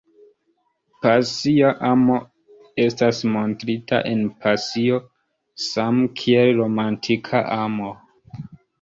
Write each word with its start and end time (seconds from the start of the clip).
Pasia 1.03 1.69
amo 1.89 2.15
estas 2.87 3.21
montrita 3.37 4.01
en 4.15 4.27
pasio 4.47 5.01
same 5.69 6.11
kiel 6.23 6.55
romantika 6.65 7.49
amo. 7.63 7.97